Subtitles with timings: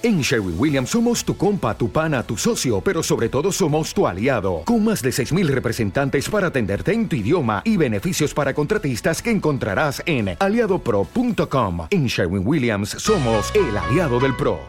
[0.00, 4.06] En Sherwin Williams somos tu compa, tu pana, tu socio, pero sobre todo somos tu
[4.06, 9.20] aliado, con más de 6.000 representantes para atenderte en tu idioma y beneficios para contratistas
[9.20, 11.88] que encontrarás en aliadopro.com.
[11.90, 14.60] En Sherwin Williams somos el aliado del PRO.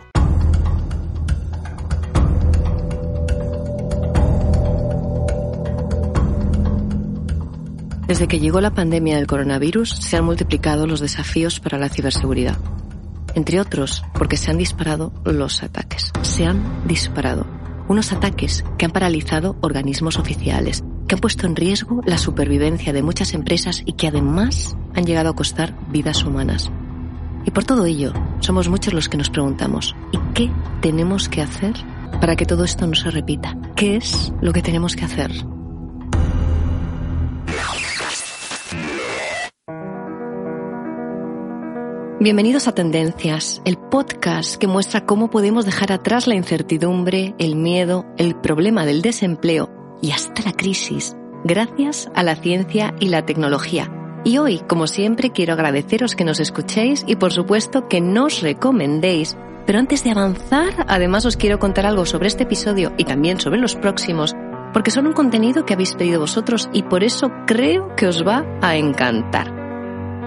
[8.07, 12.57] Desde que llegó la pandemia del coronavirus, se han multiplicado los desafíos para la ciberseguridad
[13.35, 16.11] entre otros porque se han disparado los ataques.
[16.21, 17.45] Se han disparado.
[17.87, 23.03] Unos ataques que han paralizado organismos oficiales, que han puesto en riesgo la supervivencia de
[23.03, 26.71] muchas empresas y que además han llegado a costar vidas humanas.
[27.45, 30.51] Y por todo ello, somos muchos los que nos preguntamos, ¿y qué
[30.81, 31.73] tenemos que hacer
[32.21, 33.57] para que todo esto no se repita?
[33.75, 35.31] ¿Qué es lo que tenemos que hacer?
[42.21, 48.05] Bienvenidos a Tendencias, el podcast que muestra cómo podemos dejar atrás la incertidumbre, el miedo,
[48.17, 49.69] el problema del desempleo
[50.01, 53.89] y hasta la crisis, gracias a la ciencia y la tecnología.
[54.25, 59.37] Y hoy, como siempre, quiero agradeceros que nos escuchéis y por supuesto que nos recomendéis.
[59.65, 63.61] Pero antes de avanzar, además os quiero contar algo sobre este episodio y también sobre
[63.61, 64.35] los próximos,
[64.73, 68.43] porque son un contenido que habéis pedido vosotros y por eso creo que os va
[68.61, 69.58] a encantar.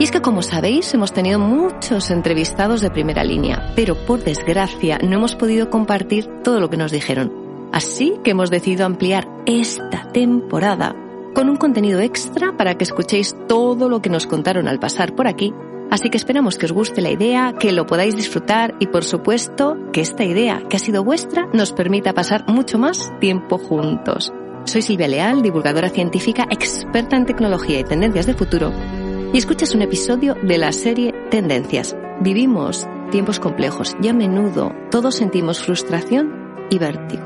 [0.03, 4.99] Y es que, como sabéis, hemos tenido muchos entrevistados de primera línea, pero por desgracia
[4.99, 7.33] no hemos podido compartir todo lo que nos dijeron.
[7.71, 10.97] Así que hemos decidido ampliar esta temporada
[11.37, 15.29] con un contenido extra para que escuchéis todo lo que nos contaron al pasar por
[15.29, 15.55] aquí.
[15.89, 19.77] Así que esperamos que os guste la idea, que lo podáis disfrutar y por supuesto
[19.93, 24.33] que esta idea que ha sido vuestra nos permita pasar mucho más tiempo juntos.
[24.65, 28.73] Soy Silvia Leal, divulgadora científica, experta en tecnología y tendencias de futuro
[29.33, 31.97] y escuchas un episodio de la serie Tendencias.
[32.21, 37.23] Vivimos tiempos complejos y a menudo todos sentimos frustración y vértigo.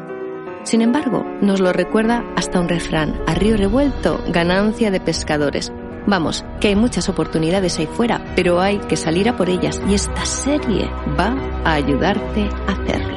[0.63, 5.73] Sin embargo, nos lo recuerda hasta un refrán, a río revuelto, ganancia de pescadores.
[6.07, 9.95] Vamos, que hay muchas oportunidades ahí fuera, pero hay que salir a por ellas y
[9.95, 13.16] esta serie va a ayudarte a hacerlo.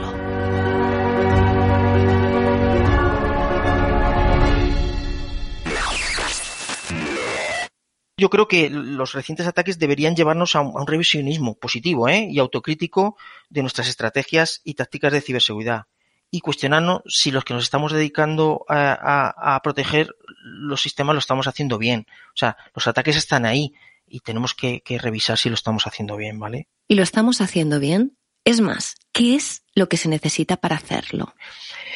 [8.20, 12.28] Yo creo que los recientes ataques deberían llevarnos a un, revisionismo positivo ¿eh?
[12.30, 13.18] y autocrítico
[13.50, 15.84] de nuestras estrategias y tácticas de ciberseguridad
[16.32, 21.78] y cuestionarnos si los que nos estamos dedicando a, proteger los sistemas lo estamos haciendo
[21.80, 22.06] bien.
[22.36, 23.74] O sea, los ataques están ahí
[24.08, 26.68] y tenemos que, que revisar si lo estamos haciendo bien, ¿vale?
[26.88, 28.19] ¿Y lo estamos haciendo bien?
[28.44, 31.34] Es más, ¿qué es lo que se necesita para hacerlo?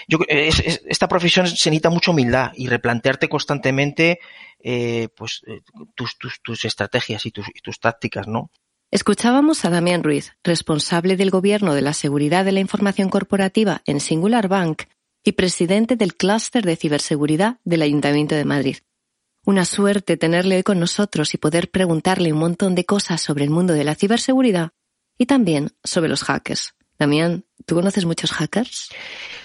[0.08, 4.20] Yo, esta profesión se necesita mucha humildad y replantearte constantemente
[4.60, 5.62] eh, pues, eh,
[5.96, 8.52] tus, tus, tus, estrategias y tus, y tus tácticas, ¿no?
[8.92, 14.00] Escuchábamos a Damián Ruiz, responsable del Gobierno de la Seguridad de la Información Corporativa en
[14.00, 14.84] Singular Bank
[15.24, 18.78] y presidente del Clúster de Ciberseguridad del Ayuntamiento de Madrid.
[19.46, 23.50] Una suerte tenerle hoy con nosotros y poder preguntarle un montón de cosas sobre el
[23.50, 24.74] mundo de la ciberseguridad
[25.18, 26.76] y también sobre los hackers.
[27.00, 28.90] Damián, ¿tú conoces muchos hackers?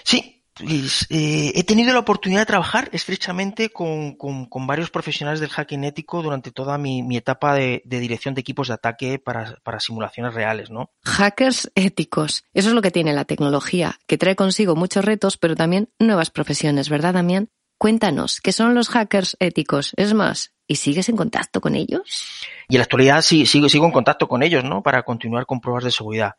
[0.04, 5.50] Sí, pues, eh, he tenido la oportunidad de trabajar estrechamente con, con, varios profesionales del
[5.50, 9.56] hacking ético durante toda mi, mi etapa de, de, dirección de equipos de ataque para,
[9.62, 10.90] para, simulaciones reales, ¿no?
[11.04, 12.44] Hackers éticos.
[12.54, 16.30] Eso es lo que tiene la tecnología, que trae consigo muchos retos, pero también nuevas
[16.30, 17.50] profesiones, ¿verdad, Damián?
[17.78, 19.92] Cuéntanos, ¿qué son los hackers éticos?
[19.96, 22.44] Es más, ¿y sigues en contacto con ellos?
[22.68, 24.82] Y en la actualidad sí, sigo, sigo en contacto con ellos, ¿no?
[24.82, 26.36] Para continuar con pruebas de seguridad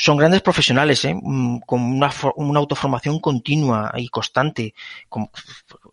[0.00, 1.14] son grandes profesionales, ¿eh?
[1.14, 2.10] Mm, con una,
[2.58, 4.74] autoformación continua y constante,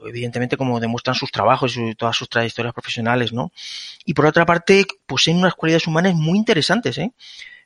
[0.08, 3.52] evidentemente como demuestran sus trabajos y todas sus trayectorias profesionales, ¿no?
[4.06, 7.12] Y por otra parte, poseen unas cualidades humanas muy interesantes, ¿eh?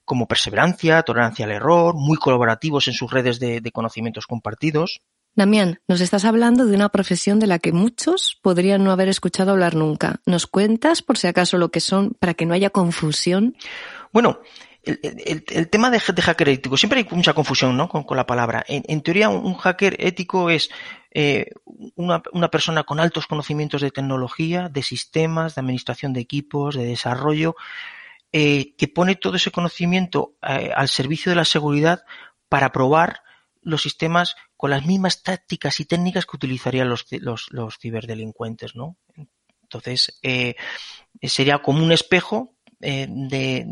[0.03, 5.01] como perseverancia, tolerancia al error, muy colaborativos en sus redes de, de conocimientos compartidos.
[5.35, 9.51] Damián, nos estás hablando de una profesión de la que muchos podrían no haber escuchado
[9.51, 10.19] hablar nunca.
[10.25, 13.55] ¿Nos cuentas, por si acaso, lo que son para que no haya confusión?
[14.11, 14.41] Bueno,
[14.83, 17.87] el, tema de, hacker ético, siempre hay mucha confusión ¿no?
[17.87, 18.63] con, la palabra.
[18.67, 20.69] En, teoría, un hacker ético es
[21.11, 21.51] eh,
[21.95, 26.85] una, una, persona con altos conocimientos de tecnología, de sistemas, de administración de equipos, de
[26.85, 27.55] desarrollo,
[28.33, 32.03] eh, que pone todo ese conocimiento eh, al servicio de la seguridad
[32.49, 33.21] para probar
[33.61, 38.95] los sistemas con las mismas tácticas y técnicas que utilizarían los, los, los ciberdelincuentes, ¿no?
[39.63, 40.53] Entonces, eh,
[41.23, 43.65] sería como un espejo eh, de,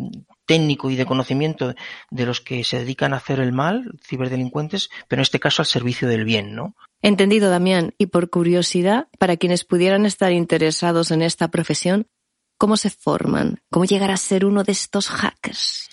[0.48, 1.76] técnico y de conocimiento
[2.10, 5.68] de los que se dedican a hacer el mal, ciberdelincuentes, pero en este caso al
[5.68, 6.76] servicio del bien, ¿no?
[7.04, 7.94] Entendido, Damián.
[8.00, 12.08] Y por curiosidad, para quienes pudieran estar interesados en esta profesión,
[12.58, 13.62] ¿cómo se forman?
[13.70, 15.88] ¿Cómo llegar a ser uno de estos hackers?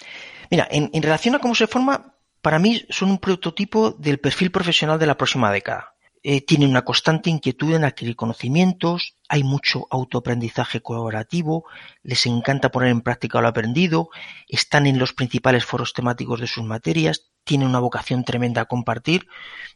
[0.50, 2.15] Mira, en, en relación a cómo se forma,
[2.46, 5.96] para mí son un prototipo del perfil profesional de la próxima década.
[6.22, 11.64] Eh, tienen una constante inquietud en adquirir conocimientos, hay mucho autoaprendizaje colaborativo,
[12.04, 14.10] les encanta poner en práctica lo aprendido,
[14.46, 19.26] están en los principales foros temáticos de sus materias, tienen una vocación tremenda a compartir.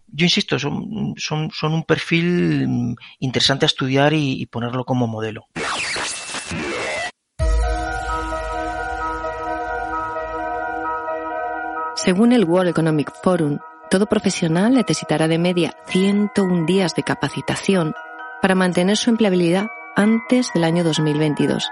[0.07, 5.49] Yo insisto, son, son, un perfil mm, interesante a estudiar y ponerlo como modelo.
[12.11, 17.95] Según el World Economic Forum, todo profesional necesitará de media 101 días de capacitación
[18.43, 21.65] para mantener su empleabilidad antes del año 2022.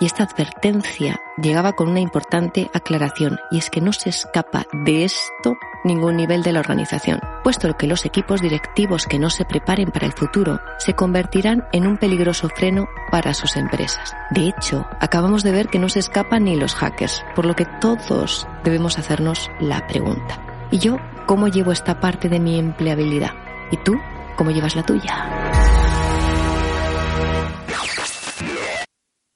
[0.00, 5.04] Y esta advertencia llegaba con una importante aclaración, y es que no se escapa de
[5.04, 9.90] esto ningún nivel de la organización, puesto que los equipos directivos que no se preparen
[9.90, 14.14] para el futuro se convertirán en un peligroso freno para sus empresas.
[14.30, 17.66] De hecho, acabamos de ver que no se escapan ni los hackers, por lo que
[17.80, 20.40] todos debemos hacernos la pregunta.
[20.70, 23.32] ¿Y yo cómo llevo esta parte de mi empleabilidad?
[23.70, 23.96] ¿Y tú
[24.36, 25.28] cómo llevas la tuya?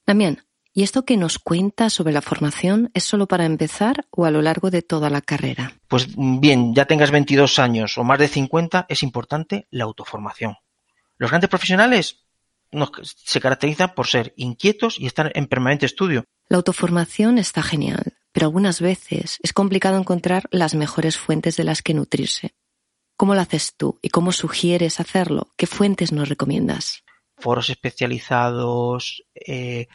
[0.05, 0.43] Damián,
[0.75, 4.41] ¿Y esto que nos cuenta sobre la formación es solo para empezar o a lo
[4.41, 5.79] largo de toda la carrera?
[5.87, 10.55] Pues bien, ya tengas 22 años o más de 50, es importante la autoformación.
[11.17, 12.25] Los grandes profesionales
[13.03, 16.25] se caracterizan por ser inquietos y estar en permanente estudio.
[16.49, 21.83] La autoformación está genial, pero algunas veces es complicado encontrar las mejores fuentes de las
[21.83, 22.55] que nutrirse.
[23.15, 25.53] ¿Cómo lo haces tú y cómo sugieres hacerlo?
[25.55, 27.03] ¿Qué fuentes nos recomiendas?
[27.37, 29.87] Foros especializados, eh,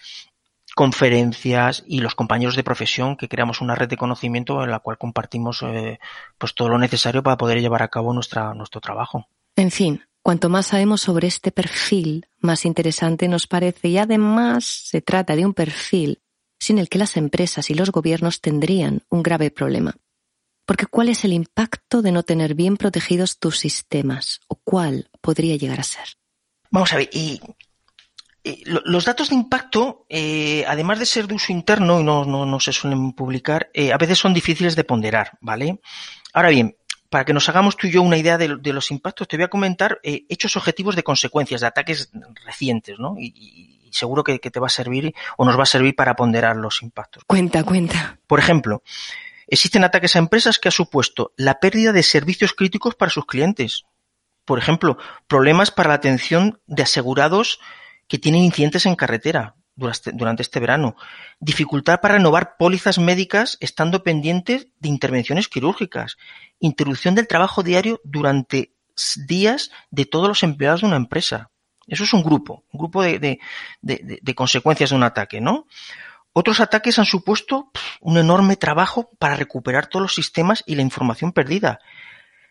[0.79, 4.97] conferencias y los compañeros de profesión que creamos una red de conocimiento en la cual
[4.97, 5.99] compartimos eh,
[6.39, 9.27] pues todo lo necesario para poder llevar a cabo nuestra, nuestro trabajo.
[9.57, 15.03] En fin, cuanto más sabemos sobre este perfil, más interesante nos parece y además se
[15.03, 16.21] trata de un perfil
[16.61, 19.97] sin el que las empresas y los gobiernos tendrían un grave problema.
[20.65, 24.43] Porque ¿cuál es el impacto de no tener bien protegidos tus sistemas?
[24.47, 26.07] ¿O cuál podría llegar a ser?
[26.71, 27.41] Vamos a ver, y
[28.45, 32.61] eh, los datos de impacto, eh, además de ser de uso interno y no, no,
[32.61, 35.81] se suelen publicar, eh, a veces son difíciles de ponderar, ¿vale?
[36.33, 36.77] Ahora bien,
[37.11, 39.49] para que nos hagamos tú y yo una idea de, los impactos, te voy a
[39.49, 42.11] comentar hechos objetivos de consecuencias de ataques
[42.45, 43.17] recientes, ¿no?
[43.19, 46.57] Y, seguro que, que, te va a servir o nos va a servir para ponderar
[46.57, 47.25] los impactos.
[47.27, 48.19] Cuenta, cuenta.
[48.27, 48.83] Por ejemplo,
[49.47, 53.87] existen ataques a empresas que ha supuesto la pérdida de servicios críticos para sus clientes.
[54.45, 57.61] Por ejemplo, problemas para la atención de asegurados
[58.09, 60.97] que tienen incidentes en carretera durante, este verano.
[61.39, 66.17] Dificultad para renovar pólizas médicas estando pendientes de intervenciones quirúrgicas.
[66.59, 68.75] Interrupción del trabajo diario durante
[69.27, 71.51] días de todos los empleados de una empresa.
[71.87, 73.39] Eso es un grupo, un grupo de,
[74.35, 75.67] consecuencias de un ataque, ¿no?
[76.33, 77.71] Otros ataques han supuesto
[78.01, 81.79] un enorme trabajo para recuperar todos los sistemas y la información perdida.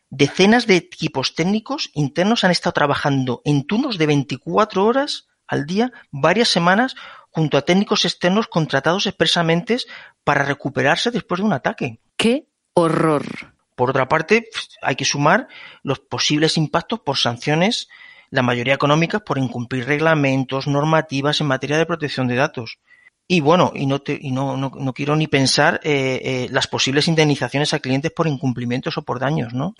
[0.09, 5.91] Decenas de equipos técnicos internos han estado trabajando en turnos de 24 horas al día
[6.11, 6.95] varias semanas
[7.29, 9.77] junto a técnicos externos contratados expresamente
[10.23, 11.99] para recuperarse después de un ataque.
[12.15, 13.57] ¡Qué horror!
[13.75, 14.49] Por otra parte,
[14.81, 15.47] hay que sumar
[15.83, 17.89] los posibles impactos por sanciones,
[18.31, 22.79] la mayoría económicas por incumplir reglamentos, normativas en materia de protección de datos.
[23.27, 26.67] Y bueno, y no, te, y no, no, no quiero ni pensar eh, eh, las
[26.67, 29.75] posibles indemnizaciones a clientes por incumplimientos o por daños, ¿no?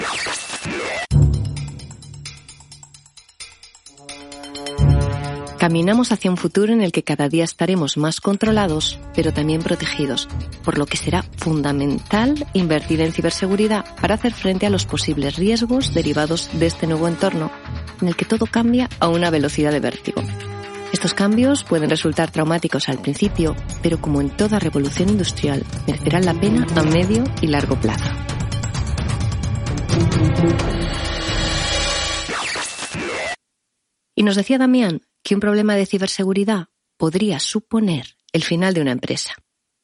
[5.68, 10.30] Caminamos hacia un futuro en el que cada día estaremos más controlados, pero también protegidos,
[10.64, 15.94] por lo que será fundamental invertir en ciberseguridad para hacer frente a los posibles riesgos
[15.94, 17.52] derivados de este nuevo entorno,
[18.02, 20.21] en el que todo cambia a una velocidad de vértigo.
[20.94, 26.33] Estos cambios pueden resultar traumáticos al principio, pero como en toda revolución industrial, merecerán la
[26.33, 28.09] pena a medio y largo plazo.
[34.16, 38.92] Y nos decía Damián que un problema de ciberseguridad podría suponer el final de una
[38.92, 39.33] empresa.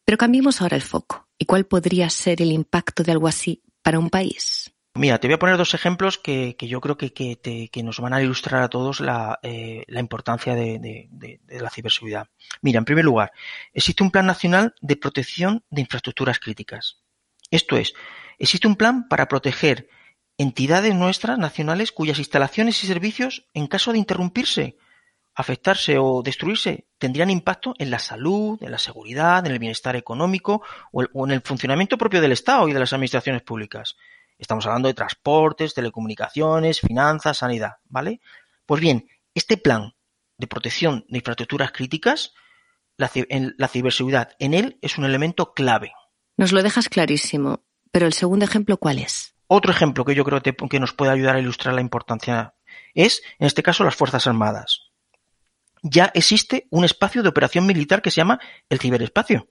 [0.06, 1.28] Pero cambiemos ahora el foco.
[1.38, 4.74] ¿Y cuál podría ser el impacto de algo así para un país?
[4.96, 8.62] Mira, te voy a poner dos ejemplos que, yo creo que, nos van a ilustrar
[8.62, 12.28] a todos la, eh, importancia de, de, la ciberseguridad.
[12.62, 13.32] Mira, en primer lugar,
[13.74, 17.02] existe un Plan Nacional de Protección de Infraestructuras Críticas.
[17.50, 17.94] Esto es,
[18.38, 19.90] existe un plan para proteger
[20.38, 24.78] entidades nuestras nacionales cuyas instalaciones y servicios, en caso de interrumpirse
[25.36, 30.62] afectarse o destruirse tendrían impacto en la salud, en la seguridad, en el bienestar económico
[30.92, 33.96] o, en el funcionamiento propio del Estado y de las administraciones públicas.
[34.38, 38.22] Estamos hablando de transportes, telecomunicaciones, finanzas, sanidad, ¿vale?
[38.66, 39.96] Pues bien, este plan
[40.38, 42.34] de protección de infraestructuras críticas,
[42.98, 43.10] la,
[43.58, 45.94] la ciberseguridad en él es un elemento clave.
[46.38, 49.36] Nos lo dejas clarísimo, pero el segundo ejemplo, ¿cuál es?
[49.48, 52.56] Otro ejemplo que yo creo que nos puede ayudar a ilustrar la importancia
[52.94, 54.93] es, en este caso, las Fuerzas Armadas.
[55.84, 59.50] Ya existe un espacio de operación militar que se llama el ciberespacio.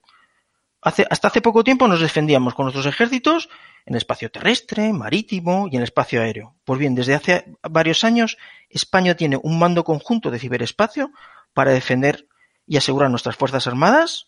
[0.81, 3.49] hasta hace poco tiempo nos defendíamos con nuestros ejércitos
[3.85, 6.55] en el espacio terrestre, marítimo y en el espacio aéreo.
[6.65, 8.37] Pues bien, desde hace varios años
[8.69, 11.11] España tiene un mando conjunto de ciberespacio
[11.53, 12.27] para defender
[12.65, 14.27] y asegurar nuestras Fuerzas Armadas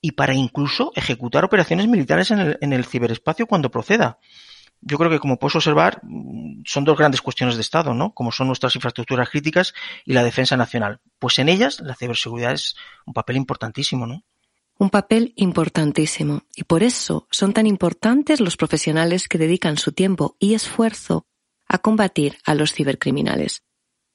[0.00, 4.18] y para incluso ejecutar operaciones militares en el, en el ciberespacio cuando proceda
[4.86, 6.00] yo creo que como puedes observar
[6.64, 8.12] son dos grandes cuestiones de Estado, ¿no?
[8.12, 9.74] Como son nuestras infraestructuras críticas
[10.04, 11.00] y la defensa nacional.
[11.18, 12.76] Pues en ellas la ciberseguridad es
[13.06, 14.22] un papel importantísimo, ¿no?
[14.76, 16.42] Un papel importantísimo.
[16.54, 21.26] Y por eso son tan importantes los profesionales que dedican su tiempo y esfuerzo
[21.66, 23.62] a combatir a los cibercriminales.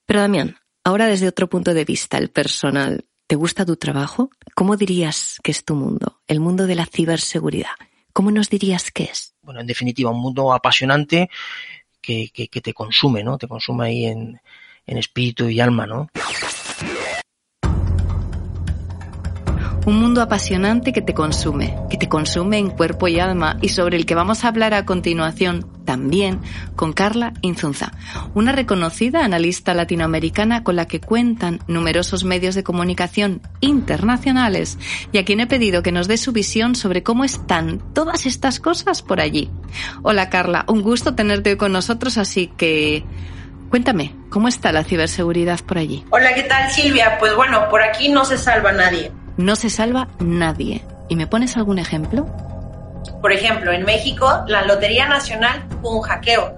[0.05, 4.29] Pero Damián, ahora desde otro punto de vista, el personal, ¿te gusta tu trabajo?
[4.53, 7.71] ¿Cómo dirías que es tu mundo, el mundo de la ciberseguridad?
[8.13, 9.35] ¿Cómo nos dirías que es?
[9.41, 11.29] Bueno, en definitiva, un mundo apasionante
[12.01, 13.37] que, que, que te consume, ¿no?
[13.37, 14.41] Te consume ahí en,
[14.85, 16.09] en espíritu y alma, ¿no?
[19.89, 23.97] Un mundo apasionante que te consume, que te consume en cuerpo y alma y sobre
[23.97, 26.41] el que vamos a hablar a continuación también
[26.75, 27.93] con Carla Inzunza,
[28.35, 34.77] una reconocida analista latinoamericana con la que cuentan numerosos medios de comunicación internacionales
[35.11, 38.59] y a quien he pedido que nos dé su visión sobre cómo están todas estas
[38.59, 39.49] cosas por allí.
[40.03, 43.03] Hola Carla, un gusto tenerte hoy con nosotros, así que
[43.71, 46.03] Cuéntame, ¿cómo está la ciberseguridad por allí?
[46.09, 47.17] Hola, ¿qué tal Silvia?
[47.19, 50.83] Pues bueno, por aquí no se salva nadie no se salva nadie.
[51.07, 52.27] ¿Y me pones algún ejemplo?
[53.21, 56.53] Por ejemplo, en México, la Lotería Nacional tuvo un hackeo.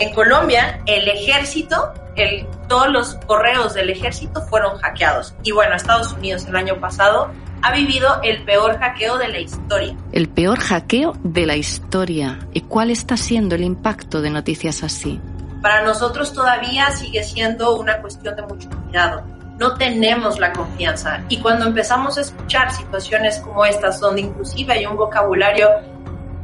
[0.00, 5.32] En Colombia, el ejército, el, todos los correos del ejército fueron hackeados.
[5.44, 7.30] Y bueno, Estados Unidos el año pasado
[7.62, 9.96] ha vivido el peor hackeo de la historia.
[10.10, 12.40] El peor hackeo de la historia.
[12.52, 15.20] ¿Y cuál está siendo el impacto de noticias así?
[15.62, 21.22] Para nosotros todavía sigue siendo una cuestión de mucho cuidado no tenemos la confianza.
[21.28, 25.68] Y cuando empezamos a escuchar situaciones como estas, donde inclusive hay un vocabulario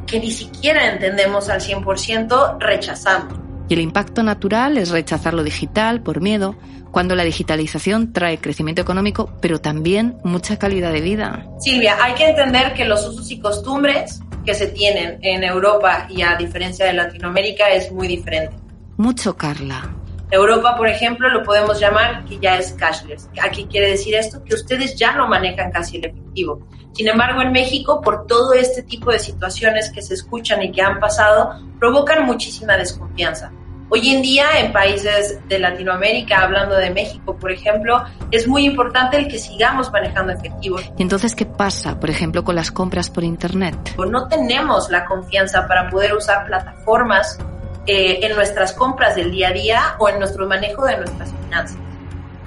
[0.06, 3.38] que ni siquiera entendemos al 100%, rechazamos.
[3.68, 6.56] Y el impacto natural es rechazar lo digital por miedo,
[6.90, 11.46] cuando la digitalización trae crecimiento económico, pero también mucha calidad de vida.
[11.58, 16.22] Silvia, hay que entender que los usos y costumbres que se tienen en Europa y
[16.22, 18.54] a diferencia de Latinoamérica es muy diferente.
[18.96, 19.90] Mucho, Carla.
[20.34, 23.28] Europa, por ejemplo, lo podemos llamar que ya es cashless.
[23.42, 26.66] Aquí quiere decir esto que ustedes ya no manejan casi el efectivo.
[26.92, 30.82] Sin embargo, en México, por todo este tipo de situaciones que se escuchan y que
[30.82, 33.50] han pasado, provocan muchísima desconfianza.
[33.90, 39.18] Hoy en día, en países de Latinoamérica, hablando de México, por ejemplo, es muy importante
[39.18, 40.78] el que sigamos manejando efectivo.
[40.96, 43.76] ¿Y entonces qué pasa, por ejemplo, con las compras por Internet?
[43.98, 47.38] No tenemos la confianza para poder usar plataformas
[47.86, 51.78] eh, en nuestras compras del día a día o en nuestro manejo de nuestras finanzas.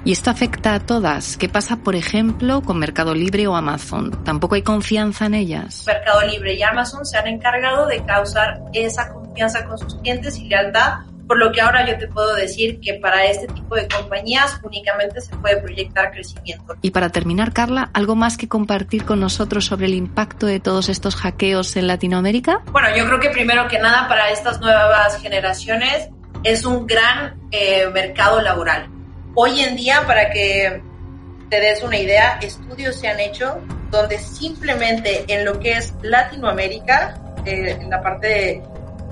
[0.04, 1.36] ¿Y esto afecta a todas?
[1.36, 4.24] ¿Qué pasa, por ejemplo, con Mercado Libre o Amazon?
[4.24, 5.84] ¿Tampoco hay confianza en ellas?
[5.86, 10.48] Mercado Libre y Amazon se han encargado de causar esa confianza con sus clientes y
[10.48, 14.58] lealtad por lo que ahora yo te puedo decir que para este tipo de compañías
[14.62, 16.74] únicamente se puede proyectar crecimiento.
[16.80, 20.88] Y para terminar, Carla, ¿algo más que compartir con nosotros sobre el impacto de todos
[20.88, 22.62] estos hackeos en Latinoamérica?
[22.72, 26.08] Bueno, yo creo que primero que nada para estas nuevas generaciones
[26.42, 28.88] es un gran eh, mercado laboral.
[29.34, 30.82] Hoy en día, para que
[31.50, 37.20] te des una idea, estudios se han hecho donde simplemente en lo que es Latinoamérica,
[37.44, 38.62] eh, en la parte de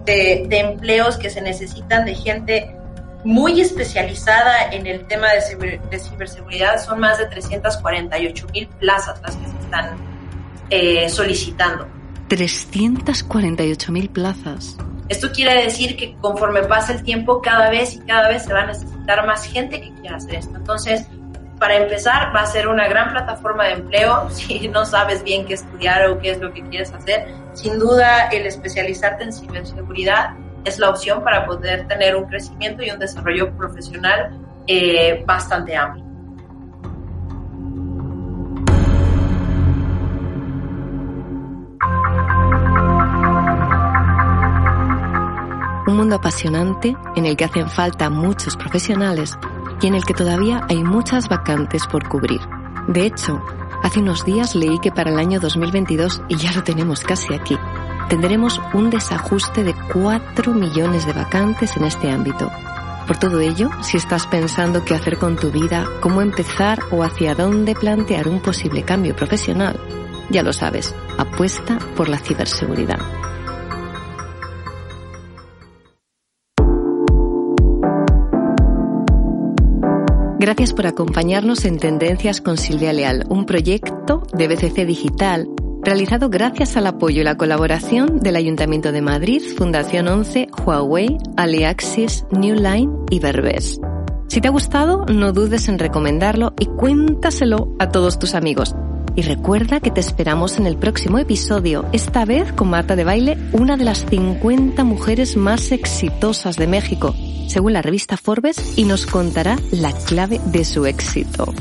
[0.06, 2.74] de, empleos que se necesitan de gente
[3.24, 6.82] muy especializada en el tema de, ciberseguridad.
[6.82, 9.96] Son más de 348 mil plazas las que se están
[10.70, 11.88] eh, solicitando.
[12.28, 14.76] 348 mil plazas.
[15.08, 18.62] Esto quiere decir que conforme pasa el tiempo, cada vez y cada vez se va
[18.62, 20.56] a necesitar más gente que quiera hacer esto.
[20.56, 21.06] Entonces,
[21.58, 24.28] para empezar, va a ser una gran plataforma de empleo.
[24.36, 28.28] Si no sabes bien qué estudiar o qué es lo que quieres hacer, sin duda
[28.28, 30.34] el especializarte en ciberseguridad
[30.64, 36.04] es la opción para poder tener un crecimiento y un desarrollo profesional eh, bastante amplio.
[45.86, 49.38] Un mundo apasionante en el que hacen falta muchos profesionales
[49.80, 52.40] y en el que todavía hay muchas vacantes por cubrir.
[52.88, 53.42] De hecho,
[53.82, 57.58] hace unos días leí que para el año 2022, y ya lo tenemos casi aquí,
[58.08, 62.50] tendremos un desajuste de 4 millones de vacantes en este ámbito.
[63.06, 67.34] Por todo ello, si estás pensando qué hacer con tu vida, cómo empezar o hacia
[67.34, 69.78] dónde plantear un posible cambio profesional,
[70.28, 73.15] ya lo sabes, apuesta por la ciberseguridad.
[80.46, 85.48] Gracias por acompañarnos en Tendencias con Silvia Leal, un proyecto de BCC Digital
[85.82, 92.26] realizado gracias al apoyo y la colaboración del Ayuntamiento de Madrid, Fundación 11, Huawei, Aliaxis,
[92.30, 93.80] New Line y Verbes.
[94.28, 98.76] Si te ha gustado, no dudes en recomendarlo y cuéntaselo a todos tus amigos.
[99.16, 103.38] Y recuerda que te esperamos en el próximo episodio, esta vez con Marta de Baile,
[103.52, 107.14] una de las 50 mujeres más exitosas de México,
[107.48, 111.54] según la revista Forbes, y nos contará la clave de su éxito.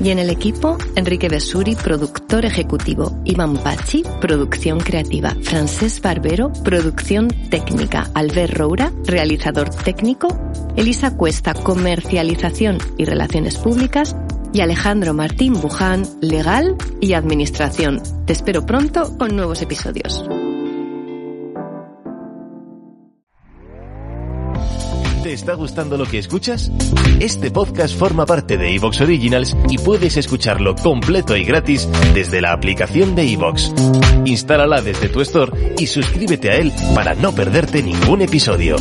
[0.00, 7.28] Y en el equipo, Enrique Besuri, productor ejecutivo, Iván Pachi, producción creativa, Francés Barbero, producción
[7.50, 10.28] técnica, Albert Roura, realizador técnico,
[10.76, 14.14] Elisa Cuesta, comercialización y relaciones públicas,
[14.52, 18.02] y Alejandro Martín Buján, legal y administración.
[18.26, 20.24] Te espero pronto con nuevos episodios.
[25.22, 26.72] ¿Te está gustando lo que escuchas?
[27.20, 32.52] Este podcast forma parte de Evox Originals y puedes escucharlo completo y gratis desde la
[32.52, 33.72] aplicación de Evox.
[34.24, 38.76] Instálala desde tu store y suscríbete a él para no perderte ningún episodio.